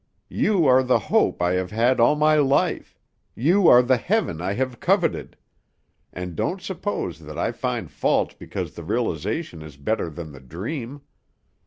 [0.31, 2.97] You are the hope I have had all my life;
[3.35, 5.37] you are the heaven I have coveted;
[6.11, 11.01] and don't suppose that I find fault because the realization is better than the dream.